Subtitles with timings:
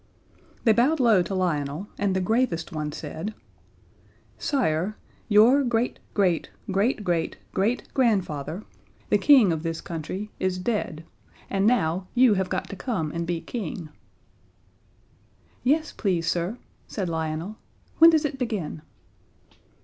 [0.63, 3.35] They bowed low to Lionel, and the gravest one said:
[4.39, 4.97] "Sire,
[5.29, 8.63] your great great great great great grandfather,
[9.09, 11.05] the King of this country, is dead,
[11.51, 13.89] and now you have got to come and be King."
[15.63, 16.57] "Yes, please, sir,"
[16.87, 17.57] said Lionel,
[17.99, 18.81] "when does it begin?"